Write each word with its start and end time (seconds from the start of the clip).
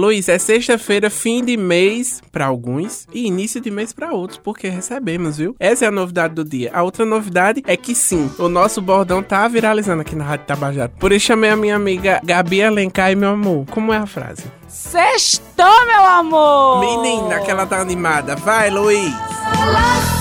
Luiz, 0.00 0.30
é 0.30 0.38
sexta-feira, 0.38 1.10
fim 1.10 1.44
de 1.44 1.58
mês 1.58 2.22
para 2.32 2.46
alguns 2.46 3.06
e 3.12 3.26
início 3.26 3.60
de 3.60 3.70
mês 3.70 3.92
para 3.92 4.14
outros, 4.14 4.40
porque 4.42 4.66
recebemos, 4.66 5.36
viu? 5.36 5.54
Essa 5.60 5.84
é 5.84 5.88
a 5.88 5.90
novidade 5.90 6.34
do 6.34 6.42
dia. 6.42 6.70
A 6.72 6.82
outra 6.82 7.04
novidade 7.04 7.62
é 7.66 7.76
que 7.76 7.94
sim, 7.94 8.30
o 8.38 8.48
nosso 8.48 8.80
bordão 8.80 9.22
tá 9.22 9.46
viralizando 9.46 10.00
aqui 10.00 10.16
na 10.16 10.24
Rádio 10.24 10.46
Tabajara. 10.46 10.90
Por 10.98 11.12
isso 11.12 11.26
chamei 11.26 11.50
a 11.50 11.56
minha 11.56 11.76
amiga 11.76 12.18
Gabi 12.24 12.62
Alencar 12.62 13.12
e 13.12 13.14
meu 13.14 13.28
amor. 13.28 13.66
Como 13.66 13.92
é 13.92 13.98
a 13.98 14.06
frase? 14.06 14.44
Sextou, 14.66 15.86
meu 15.86 16.02
amor! 16.02 16.80
Menina, 16.80 17.40
que 17.40 17.50
ela 17.50 17.66
tá 17.66 17.78
animada. 17.78 18.36
Vai, 18.36 18.70
Luiz! 18.70 19.12
Lança, 19.12 20.19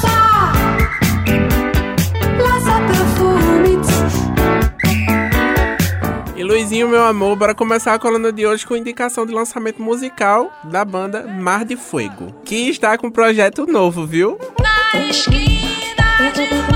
Luizinho, 6.70 6.88
meu 6.88 7.04
amor, 7.04 7.36
bora 7.36 7.56
começar 7.56 7.96
a 7.96 8.00
coluna 8.00 8.32
de 8.32 8.46
hoje 8.46 8.64
com 8.64 8.76
indicação 8.76 9.26
de 9.26 9.34
lançamento 9.34 9.82
musical 9.82 10.54
da 10.66 10.86
banda 10.86 11.24
Mar 11.24 11.66
de 11.66 11.76
Fuego, 11.76 12.32
que 12.46 12.70
está 12.70 12.96
com 12.96 13.08
um 13.08 13.12
projeto 13.12 13.66
novo, 13.66 14.06
viu? 14.06 14.38
Na 14.60 15.00
esquina 15.10 16.32
de 16.32 16.69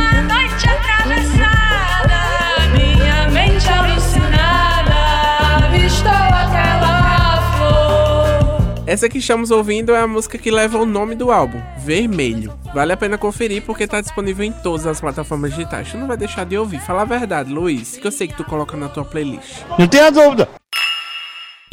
Essa 8.94 9.10
que 9.10 9.18
estamos 9.18 9.50
ouvindo 9.50 9.92
é 9.92 10.00
a 10.00 10.06
música 10.06 10.38
que 10.38 10.52
leva 10.52 10.78
o 10.78 10.86
nome 10.86 11.16
do 11.16 11.32
álbum, 11.32 11.60
Vermelho. 11.80 12.54
Vale 12.76 12.94
a 12.94 12.98
pena 12.98 13.18
conferir 13.18 13.64
porque 13.64 13.88
tá 13.88 14.00
disponível 14.00 14.46
em 14.46 14.52
todas 14.52 14.86
as 14.86 15.02
plataformas 15.02 15.50
digitais. 15.50 15.90
Tu 15.90 15.98
não 15.98 16.06
vai 16.06 16.16
deixar 16.16 16.46
de 16.46 16.56
ouvir. 16.56 16.80
Fala 16.80 17.02
a 17.02 17.06
verdade, 17.06 17.52
Luiz, 17.52 17.98
que 17.98 18.06
eu 18.06 18.12
sei 18.12 18.28
que 18.28 18.38
tu 18.38 18.44
coloca 18.44 18.78
na 18.78 18.88
tua 18.88 19.04
playlist. 19.04 19.64
Não 19.80 19.88
tenha 19.88 20.12
dúvida. 20.12 20.48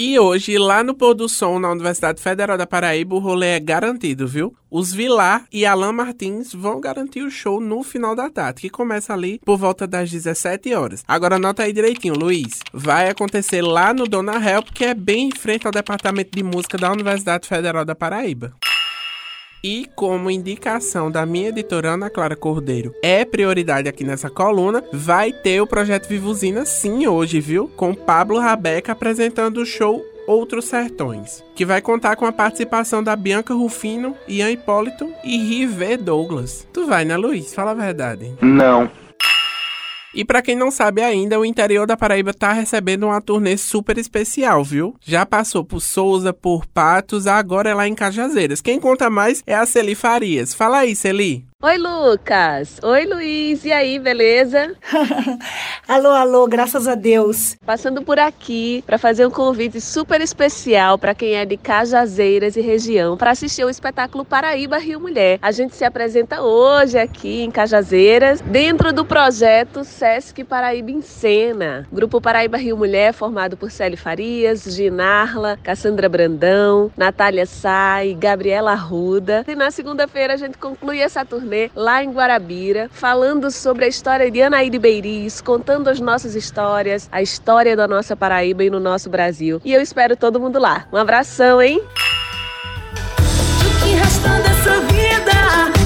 E 0.02 0.18
hoje, 0.18 0.56
lá 0.56 0.82
no 0.82 0.94
Pôr 0.94 1.12
do 1.12 1.28
Som, 1.28 1.58
na 1.58 1.70
Universidade 1.70 2.22
Federal 2.22 2.56
da 2.56 2.66
Paraíba, 2.66 3.14
o 3.14 3.18
rolê 3.18 3.48
é 3.48 3.60
garantido, 3.60 4.26
viu? 4.26 4.56
Os 4.70 4.94
Vilar 4.94 5.44
e 5.52 5.66
Alan 5.66 5.92
Martins 5.92 6.54
vão 6.54 6.80
garantir 6.80 7.20
o 7.20 7.30
show 7.30 7.60
no 7.60 7.82
final 7.82 8.16
da 8.16 8.30
tarde, 8.30 8.62
que 8.62 8.70
começa 8.70 9.12
ali 9.12 9.38
por 9.44 9.58
volta 9.58 9.86
das 9.86 10.10
17 10.10 10.72
horas. 10.72 11.04
Agora 11.06 11.36
anota 11.36 11.64
aí 11.64 11.72
direitinho, 11.74 12.14
Luiz. 12.14 12.60
Vai 12.72 13.10
acontecer 13.10 13.60
lá 13.60 13.92
no 13.92 14.06
Dona 14.06 14.42
Help, 14.42 14.68
que 14.72 14.86
é 14.86 14.94
bem 14.94 15.28
em 15.28 15.38
frente 15.38 15.66
ao 15.66 15.72
Departamento 15.72 16.30
de 16.34 16.42
Música 16.42 16.78
da 16.78 16.90
Universidade 16.90 17.46
Federal 17.46 17.84
da 17.84 17.94
Paraíba. 17.94 18.54
E 19.62 19.86
como 19.94 20.30
indicação 20.30 21.10
da 21.10 21.26
minha 21.26 21.50
editora 21.50 21.90
Ana 21.90 22.08
Clara 22.08 22.34
Cordeiro 22.34 22.94
é 23.02 23.26
prioridade 23.26 23.88
aqui 23.88 24.04
nessa 24.04 24.30
coluna, 24.30 24.82
vai 24.90 25.32
ter 25.32 25.60
o 25.60 25.66
projeto 25.66 26.08
Vivuzina 26.08 26.64
sim 26.64 27.06
hoje, 27.06 27.40
viu? 27.40 27.68
Com 27.76 27.94
Pablo 27.94 28.38
Rabeca 28.38 28.92
apresentando 28.92 29.58
o 29.58 29.66
show 29.66 30.02
Outros 30.26 30.64
Sertões, 30.64 31.44
que 31.54 31.66
vai 31.66 31.82
contar 31.82 32.16
com 32.16 32.24
a 32.24 32.32
participação 32.32 33.02
da 33.02 33.14
Bianca 33.14 33.52
Rufino, 33.52 34.16
Ian 34.26 34.50
Hipólito 34.50 35.12
e 35.24 35.36
Rivé 35.36 35.96
Douglas. 35.96 36.66
Tu 36.72 36.86
vai, 36.86 37.04
né, 37.04 37.16
Luiz? 37.16 37.52
Fala 37.52 37.72
a 37.72 37.74
verdade. 37.74 38.32
Não. 38.40 38.90
E 40.14 40.24
pra 40.24 40.42
quem 40.42 40.56
não 40.56 40.70
sabe 40.70 41.02
ainda, 41.02 41.38
o 41.38 41.44
interior 41.44 41.86
da 41.86 41.96
Paraíba 41.96 42.34
tá 42.34 42.52
recebendo 42.52 43.06
uma 43.06 43.20
turnê 43.20 43.56
super 43.56 43.96
especial, 43.96 44.64
viu? 44.64 44.96
Já 45.00 45.24
passou 45.24 45.64
por 45.64 45.80
Souza, 45.80 46.32
por 46.32 46.66
Patos, 46.66 47.26
agora 47.26 47.70
é 47.70 47.74
lá 47.74 47.86
em 47.86 47.94
Cajazeiras. 47.94 48.60
Quem 48.60 48.80
conta 48.80 49.08
mais 49.08 49.42
é 49.46 49.54
a 49.54 49.64
Celi 49.66 49.94
Farias. 49.94 50.52
Fala 50.52 50.78
aí, 50.78 50.96
Celi. 50.96 51.49
Oi, 51.62 51.76
Lucas. 51.76 52.80
Oi, 52.82 53.04
Luiz. 53.04 53.66
E 53.66 53.70
aí, 53.70 53.98
beleza? 53.98 54.74
alô, 55.86 56.08
alô, 56.08 56.46
graças 56.46 56.88
a 56.88 56.94
Deus. 56.94 57.54
Passando 57.66 58.00
por 58.00 58.18
aqui 58.18 58.82
para 58.86 58.96
fazer 58.96 59.26
um 59.26 59.30
convite 59.30 59.78
super 59.78 60.22
especial 60.22 60.96
para 60.96 61.14
quem 61.14 61.34
é 61.34 61.44
de 61.44 61.58
Cajazeiras 61.58 62.56
e 62.56 62.62
região 62.62 63.14
para 63.14 63.32
assistir 63.32 63.62
o 63.62 63.68
espetáculo 63.68 64.24
Paraíba 64.24 64.78
Rio 64.78 64.98
Mulher. 64.98 65.38
A 65.42 65.52
gente 65.52 65.76
se 65.76 65.84
apresenta 65.84 66.40
hoje 66.40 66.96
aqui 66.96 67.42
em 67.42 67.50
Cajazeiras, 67.50 68.40
dentro 68.40 68.90
do 68.90 69.04
projeto 69.04 69.84
Sesc 69.84 70.42
Paraíba 70.44 70.90
em 70.90 71.02
Cena. 71.02 71.86
Grupo 71.92 72.22
Paraíba 72.22 72.56
Rio 72.56 72.78
Mulher 72.78 73.12
formado 73.12 73.58
por 73.58 73.70
Célia 73.70 73.98
Farias, 73.98 74.62
Ginarla, 74.62 75.58
Cassandra 75.62 76.08
Brandão, 76.08 76.90
Natália 76.96 77.44
Sai, 77.44 78.16
Gabriela 78.18 78.72
Arruda. 78.72 79.44
E 79.46 79.54
na 79.54 79.70
segunda-feira 79.70 80.32
a 80.32 80.38
gente 80.38 80.56
conclui 80.56 81.00
essa 81.00 81.22
turnê 81.22 81.49
lá 81.74 82.04
em 82.04 82.10
Guarabira, 82.10 82.88
falando 82.92 83.50
sobre 83.50 83.84
a 83.84 83.88
história 83.88 84.30
de 84.30 84.42
Anaíde 84.42 84.78
Beiriz, 84.78 85.40
contando 85.40 85.88
as 85.88 86.00
nossas 86.00 86.34
histórias, 86.34 87.08
a 87.10 87.20
história 87.22 87.76
da 87.76 87.88
nossa 87.88 88.14
Paraíba 88.16 88.64
e 88.64 88.70
no 88.70 88.78
nosso 88.78 89.10
Brasil. 89.10 89.60
E 89.64 89.72
eu 89.72 89.80
espero 89.80 90.16
todo 90.16 90.38
mundo 90.38 90.58
lá. 90.58 90.86
Um 90.92 90.96
abração, 90.96 91.60
hein? 91.60 91.82
O 93.18 93.82
que 93.82 93.90
resta 93.94 94.28
dessa 94.28 94.80
vida 94.92 95.32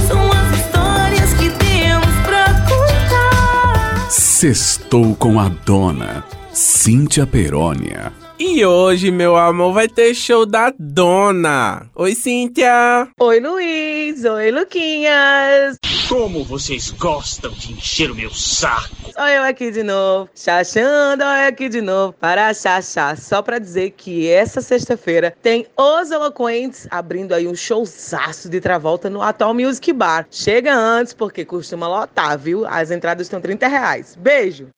são 0.09 0.31
as 0.31 0.59
histórias 0.59 1.35
que 1.35 1.51
temos 1.59 2.15
pra 2.27 2.45
contar. 2.69 4.11
Sextou 4.11 5.15
com 5.17 5.41
a 5.41 5.49
dona 5.49 6.25
Cíntia 6.53 7.27
Perônia. 7.27 8.24
E 8.37 8.67
hoje, 8.67 9.13
meu 9.13 9.37
amor, 9.37 9.73
vai 9.73 9.87
ter 9.87 10.13
show 10.13 10.45
da 10.45 10.73
Dona. 10.77 11.89
Oi, 11.95 12.17
Cíntia. 12.17 13.09
Oi, 13.21 13.39
Luiz. 13.39 14.25
Oi, 14.25 14.51
Luquinhas. 14.51 15.77
Como 16.09 16.43
vocês 16.43 16.91
gostam 16.91 17.53
de 17.53 17.73
encher 17.73 18.11
o 18.11 18.15
meu 18.15 18.31
saco. 18.31 18.97
Olha 19.17 19.37
eu 19.37 19.43
aqui 19.45 19.71
de 19.71 19.85
novo, 19.85 20.29
chachando, 20.35 21.23
olha 21.23 21.47
aqui 21.47 21.69
de 21.69 21.81
novo, 21.81 22.13
para 22.15 22.53
chachar. 22.53 23.17
Só 23.17 23.41
pra 23.41 23.61
dizer 23.61 23.91
que 23.93 24.29
essa 24.29 24.61
sexta-feira 24.61 25.33
tem 25.41 25.67
Os 25.77 26.11
Eloquentes 26.11 26.89
abrindo 26.91 27.33
aí 27.33 27.47
um 27.47 27.55
showzaço 27.55 28.49
de 28.49 28.61
Travolta 28.61 29.09
no 29.09 29.23
Atual 29.23 29.55
Music 29.55 29.93
Bar. 29.93 30.27
Chega 30.29 30.75
antes, 30.75 31.15
porque 31.15 31.45
costuma 31.45 31.87
lotar, 31.87 32.37
viu? 32.37 32.67
As 32.67 32.91
entradas 32.91 33.27
estão 33.27 33.41
30 33.41 33.69
reais. 33.69 34.19
Beijo! 34.19 34.71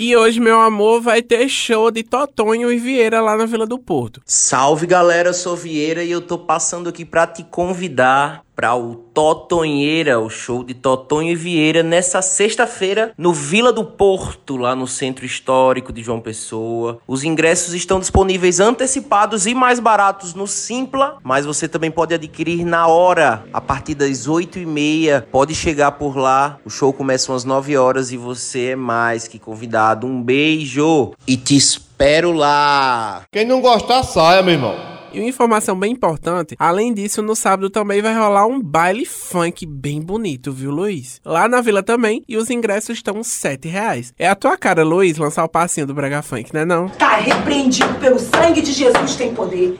E 0.00 0.16
hoje, 0.16 0.38
meu 0.38 0.60
amor, 0.60 1.00
vai 1.00 1.20
ter 1.20 1.48
show 1.48 1.90
de 1.90 2.04
Totonho 2.04 2.70
e 2.70 2.78
Vieira 2.78 3.20
lá 3.20 3.36
na 3.36 3.46
Vila 3.46 3.66
do 3.66 3.80
Porto. 3.80 4.22
Salve 4.24 4.86
galera, 4.86 5.30
eu 5.30 5.34
sou 5.34 5.56
Vieira 5.56 6.04
e 6.04 6.10
eu 6.12 6.20
tô 6.20 6.38
passando 6.38 6.88
aqui 6.88 7.04
pra 7.04 7.26
te 7.26 7.42
convidar 7.42 8.44
para 8.58 8.74
o 8.74 8.96
Totonheira, 8.96 10.18
o 10.18 10.28
show 10.28 10.64
de 10.64 10.74
Totonho 10.74 11.30
e 11.30 11.36
Vieira 11.36 11.80
nessa 11.80 12.20
sexta-feira 12.20 13.12
no 13.16 13.32
Vila 13.32 13.72
do 13.72 13.84
Porto, 13.84 14.56
lá 14.56 14.74
no 14.74 14.84
Centro 14.88 15.24
Histórico 15.24 15.92
de 15.92 16.02
João 16.02 16.20
Pessoa. 16.20 16.98
Os 17.06 17.22
ingressos 17.22 17.72
estão 17.72 18.00
disponíveis 18.00 18.58
antecipados 18.58 19.46
e 19.46 19.54
mais 19.54 19.78
baratos 19.78 20.34
no 20.34 20.48
Simpla, 20.48 21.18
mas 21.22 21.46
você 21.46 21.68
também 21.68 21.92
pode 21.92 22.12
adquirir 22.12 22.64
na 22.64 22.88
hora, 22.88 23.44
a 23.52 23.60
partir 23.60 23.94
das 23.94 24.26
8 24.26 24.58
e 24.58 24.66
meia. 24.66 25.24
Pode 25.30 25.54
chegar 25.54 25.92
por 25.92 26.16
lá, 26.16 26.58
o 26.64 26.70
show 26.70 26.92
começa 26.92 27.32
às 27.32 27.44
9 27.44 27.76
horas 27.76 28.10
e 28.10 28.16
você 28.16 28.70
é 28.70 28.76
mais 28.76 29.28
que 29.28 29.38
convidado. 29.38 30.04
Um 30.04 30.20
beijo 30.20 31.12
e 31.28 31.36
te 31.36 31.54
espero 31.54 32.32
lá! 32.32 33.22
Quem 33.30 33.44
não 33.44 33.60
gostar, 33.60 34.02
saia, 34.02 34.42
meu 34.42 34.54
irmão. 34.54 34.87
E 35.12 35.20
uma 35.20 35.28
informação 35.28 35.78
bem 35.78 35.92
importante, 35.92 36.54
além 36.58 36.92
disso, 36.92 37.22
no 37.22 37.34
sábado 37.34 37.70
também 37.70 38.02
vai 38.02 38.14
rolar 38.14 38.46
um 38.46 38.60
baile 38.60 39.06
funk 39.06 39.64
bem 39.64 40.02
bonito, 40.02 40.52
viu, 40.52 40.70
Luiz? 40.70 41.20
Lá 41.24 41.48
na 41.48 41.60
vila 41.60 41.82
também, 41.82 42.22
e 42.28 42.36
os 42.36 42.50
ingressos 42.50 42.98
estão 42.98 43.22
7 43.22 43.68
reais. 43.68 44.12
É 44.18 44.28
a 44.28 44.34
tua 44.34 44.56
cara, 44.56 44.84
Luiz, 44.84 45.16
lançar 45.16 45.44
o 45.44 45.48
passinho 45.48 45.86
do 45.86 45.94
Brega 45.94 46.20
Funk, 46.22 46.52
né 46.52 46.64
não? 46.64 46.88
Tá 46.88 47.16
repreendido 47.16 47.94
pelo 47.94 48.18
sangue 48.18 48.60
de 48.60 48.72
Jesus 48.72 49.16
tem 49.16 49.34
poder. 49.34 49.78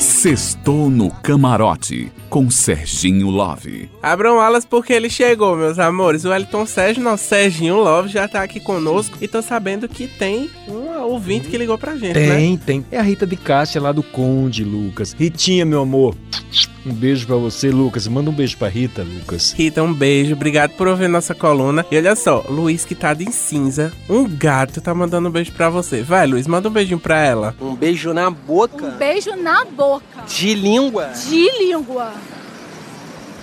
Sextou 0.00 0.90
no 0.90 1.10
camarote 1.10 2.10
com 2.28 2.50
Serginho 2.50 3.30
Love. 3.30 3.88
Abram 4.02 4.40
alas 4.40 4.64
porque 4.64 4.92
ele 4.92 5.08
chegou, 5.08 5.56
meus 5.56 5.78
amores. 5.78 6.24
O 6.24 6.32
Elton 6.32 6.66
Sérgio, 6.66 7.02
nosso 7.02 7.24
Serginho 7.24 7.76
Love, 7.76 8.08
já 8.08 8.26
tá 8.26 8.42
aqui 8.42 8.58
conosco 8.58 9.16
e 9.20 9.28
tô 9.28 9.40
sabendo 9.40 9.88
que 9.88 10.08
tem 10.08 10.50
um 10.66 10.87
ouvinte 11.08 11.48
que 11.48 11.56
ligou 11.58 11.78
pra 11.78 11.96
gente, 11.96 12.18
né? 12.18 12.36
Tem, 12.36 12.56
tem. 12.56 12.84
É 12.90 12.98
a 12.98 13.02
Rita 13.02 13.26
de 13.26 13.36
Cássia 13.36 13.80
lá 13.80 13.92
do 13.92 14.02
Conde, 14.02 14.64
Lucas. 14.64 15.12
Ritinha, 15.12 15.64
meu 15.64 15.80
amor. 15.80 16.14
Um 16.86 16.92
beijo 16.92 17.26
pra 17.26 17.36
você, 17.36 17.70
Lucas. 17.70 18.06
Manda 18.08 18.30
um 18.30 18.32
beijo 18.32 18.56
pra 18.56 18.68
Rita, 18.68 19.02
Lucas. 19.02 19.52
Rita, 19.52 19.82
um 19.82 19.92
beijo. 19.92 20.34
Obrigado 20.34 20.70
por 20.70 20.88
ouvir 20.88 21.08
nossa 21.08 21.34
coluna. 21.34 21.84
E 21.90 21.96
olha 21.96 22.16
só, 22.16 22.44
Luiz 22.48 22.84
que 22.84 22.94
tá 22.94 23.12
de 23.12 23.30
cinza, 23.30 23.92
um 24.08 24.24
gato 24.28 24.80
tá 24.80 24.94
mandando 24.94 25.28
um 25.28 25.32
beijo 25.32 25.52
pra 25.52 25.68
você. 25.68 26.02
Vai, 26.02 26.26
Luiz, 26.26 26.46
manda 26.46 26.68
um 26.68 26.72
beijinho 26.72 26.98
pra 26.98 27.22
ela. 27.22 27.54
Um 27.60 27.74
beijo 27.74 28.12
na 28.14 28.30
boca. 28.30 28.90
Beijo 28.92 29.36
na 29.36 29.64
boca. 29.64 30.04
De 30.26 30.54
língua. 30.54 31.08
De 31.28 31.50
língua. 31.58 32.12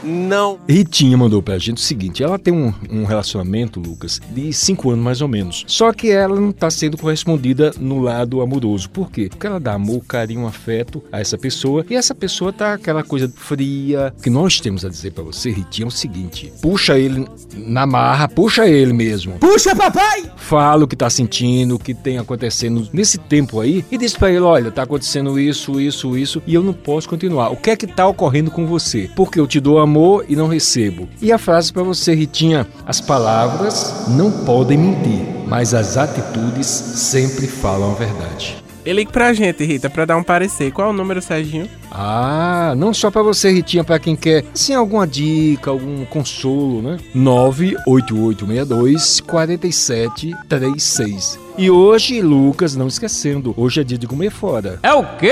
Não. 0.06 0.60
Ritinha 0.70 1.18
mandou 1.18 1.42
pra 1.42 1.58
gente 1.58 1.78
o 1.78 1.82
seguinte: 1.82 2.24
ela 2.24 2.38
tem 2.38 2.54
um, 2.54 2.74
um 2.90 3.04
relacionamento, 3.04 3.80
Lucas, 3.80 4.22
de 4.32 4.54
cinco 4.54 4.92
anos 4.92 5.04
mais 5.04 5.22
ou 5.22 5.28
menos. 5.28 5.64
Só 5.68 5.92
que 5.92 6.12
ela 6.12 6.40
não 6.40 6.52
tá 6.52 6.70
sendo 6.70 6.98
correspondida 6.98 7.72
no 7.80 8.00
lado 8.00 8.42
amoroso. 8.42 8.90
Por 8.90 9.12
quê? 9.12 9.28
Porque 9.30 9.48
ela 9.48 9.60
dá 9.60 9.74
amor, 9.74 10.04
carinho, 10.06 10.46
afeto 10.46 11.04
a 11.12 11.20
essa 11.20 11.38
pessoa 11.38 11.86
e 11.90 11.96
essa 11.96 12.14
pessoa 12.14 12.54
tá 12.54 12.74
aquela 12.74 13.04
coisa 13.04 13.32
fria. 13.36 14.14
O 14.18 14.22
que 14.22 14.30
nós 14.30 14.60
temos 14.60 14.86
a 14.86 14.90
dizer 14.90 15.12
pra 15.12 15.24
você, 15.24 15.50
Ritinha, 15.50 15.86
é 15.86 15.88
o 15.88 15.92
seguinte: 15.92 16.54
puxa 16.62 16.98
ele 16.98 17.26
na 17.54 17.86
marra, 17.86 18.28
puxa 18.28 18.68
ele 18.68 18.94
mesmo. 18.94 19.40
Puxa, 19.40 19.76
papai! 19.76 20.24
Fala 20.38 20.84
o 20.84 20.88
que 20.88 20.96
tá 20.96 21.10
sentindo, 21.10 21.76
o 21.76 21.80
que 21.80 21.94
tem 21.94 22.18
acontecendo 22.18 22.88
nesse 22.94 23.18
tempo 23.18 23.60
aí 23.60 23.84
e 23.92 23.98
diz 23.98 24.14
pra 24.14 24.30
ele: 24.30 24.42
olha, 24.42 24.72
tá 24.72 24.84
acontecendo 24.84 25.40
isso, 25.40 25.80
isso, 25.80 26.18
isso 26.18 26.44
e 26.46 26.54
eu 26.54 26.62
não 26.62 26.74
posso 26.74 27.10
continuar. 27.10 27.50
O 27.50 27.58
que 27.58 27.72
é 27.72 27.76
que 27.76 27.88
tá 27.88 28.08
ocorrendo 28.08 28.52
com 28.52 28.66
você? 28.66 29.10
Porque 29.16 29.40
eu 29.40 29.48
te 29.48 29.60
dou 29.60 29.80
amor 29.80 29.95
e 30.28 30.36
não 30.36 30.48
recebo. 30.48 31.08
E 31.22 31.32
a 31.32 31.38
frase 31.38 31.72
pra 31.72 31.84
você, 31.84 32.14
Ritinha: 32.14 32.68
as 32.86 33.00
palavras 33.00 34.08
não 34.10 34.32
podem 34.32 34.78
mentir, 34.78 35.26
mas 35.48 35.74
as 35.74 35.98
atitudes 35.98 36.68
sempre 36.68 37.48
falam 37.48 37.92
a 37.92 37.96
verdade. 37.96 38.65
E 38.86 38.94
ligue 38.94 39.12
pra 39.12 39.34
gente, 39.34 39.66
Rita, 39.66 39.90
pra 39.90 40.06
dar 40.06 40.16
um 40.16 40.24
parecer. 40.24 40.72
Qual 40.72 40.88
é 40.88 40.92
o 40.92 40.94
número, 40.94 41.20
Serginho? 41.22 41.68
Ah, 41.92 42.74
não 42.78 42.94
só 42.94 43.10
pra 43.10 43.24
você, 43.24 43.50
Ritinha, 43.52 43.84
pra 43.84 43.98
quem 43.98 44.16
quer, 44.16 44.46
assim, 44.54 44.76
alguma 44.76 45.08
dica, 45.08 45.72
algum 45.72 46.06
consolo, 46.06 46.82
né? 46.82 46.98
98862 47.14 49.22
4736. 49.22 51.40
E 51.58 51.72
hoje, 51.72 52.22
Lucas, 52.22 52.76
não 52.76 52.90
esquecendo, 52.90 53.54
hoje 53.56 53.80
é 53.80 53.84
dia 53.84 53.98
de 53.98 54.06
comer 54.06 54.30
fora. 54.30 54.78
É 54.84 54.94
o 54.94 55.06
quê? 55.18 55.32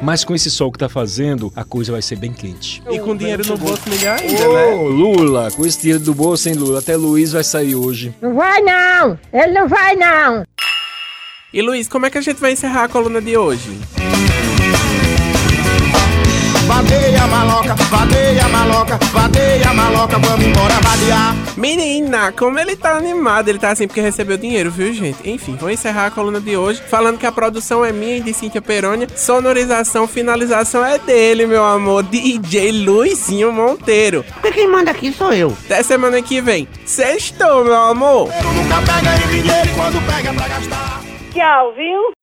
Mas 0.00 0.24
com 0.24 0.34
esse 0.34 0.50
sol 0.50 0.72
que 0.72 0.78
tá 0.78 0.88
fazendo, 0.88 1.52
a 1.54 1.62
coisa 1.62 1.92
vai 1.92 2.00
ser 2.00 2.16
bem 2.16 2.32
quente. 2.32 2.82
E 2.90 2.98
com 2.98 3.14
dinheiro 3.14 3.46
no 3.46 3.58
bolso 3.58 3.82
melhor 3.86 4.18
ainda, 4.18 4.48
Ô, 4.48 4.54
né? 4.54 4.74
Lula, 4.90 5.50
com 5.50 5.66
esse 5.66 5.78
dinheiro 5.82 6.02
do 6.02 6.14
bolso, 6.14 6.48
hein, 6.48 6.54
Lula? 6.54 6.78
Até 6.78 6.96
Luiz 6.96 7.32
vai 7.32 7.44
sair 7.44 7.74
hoje. 7.74 8.14
Não 8.22 8.34
vai 8.34 8.62
não! 8.62 9.18
Ele 9.30 9.52
não 9.52 9.68
vai 9.68 9.94
não! 9.94 10.42
E 11.50 11.62
Luiz, 11.62 11.88
como 11.88 12.04
é 12.04 12.10
que 12.10 12.18
a 12.18 12.20
gente 12.20 12.38
vai 12.38 12.52
encerrar 12.52 12.84
a 12.84 12.88
coluna 12.88 13.22
de 13.22 13.34
hoje? 13.34 13.70
Vadeia 16.66 17.26
maloca, 17.26 17.74
vadeia 17.74 18.48
maloca, 18.48 18.98
vadeia 19.10 19.72
maloca, 19.72 20.18
vamos 20.18 20.44
embora 20.44 20.74
vadear. 20.74 21.34
Menina, 21.56 22.32
como 22.32 22.58
ele 22.58 22.76
tá 22.76 22.98
animado, 22.98 23.48
ele 23.48 23.58
tá 23.58 23.70
assim 23.70 23.86
porque 23.86 24.02
recebeu 24.02 24.36
dinheiro, 24.36 24.70
viu, 24.70 24.92
gente? 24.92 25.26
Enfim, 25.26 25.56
vou 25.56 25.70
encerrar 25.70 26.06
a 26.06 26.10
coluna 26.10 26.38
de 26.38 26.54
hoje 26.54 26.82
falando 26.86 27.16
que 27.16 27.24
a 27.24 27.32
produção 27.32 27.82
é 27.82 27.92
minha 27.92 28.18
e 28.18 28.20
de 28.20 28.34
Cíntia 28.34 28.60
Perônia, 28.60 29.08
sonorização, 29.16 30.06
finalização 30.06 30.84
é 30.84 30.98
dele, 30.98 31.46
meu 31.46 31.64
amor, 31.64 32.02
DJ 32.02 32.72
Luizinho 32.72 33.50
Monteiro. 33.50 34.22
Porque 34.34 34.52
quem 34.52 34.68
manda 34.68 34.90
aqui 34.90 35.10
sou 35.14 35.32
eu. 35.32 35.56
Até 35.64 35.82
semana 35.82 36.20
que 36.20 36.42
vem. 36.42 36.68
Sextou, 36.84 37.64
meu 37.64 37.74
amor! 37.74 38.28
Nunca 38.54 38.82
pega 38.82 39.16
em 39.16 39.40
dinheiro 39.40 39.70
quando 39.74 40.06
pega 40.06 40.34
pra 40.34 40.46
gastar. 40.46 41.07
Tchau, 41.38 41.70
viu? 41.72 42.16